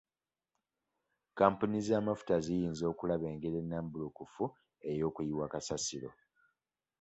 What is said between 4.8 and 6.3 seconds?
ey'okuyiwa kasasiro.